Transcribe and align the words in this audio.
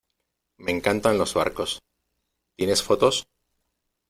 me 0.57 0.71
encantan 0.71 1.19
los 1.19 1.35
barcos.¿ 1.35 1.79
tienes 2.57 2.81
fotos? 2.81 3.27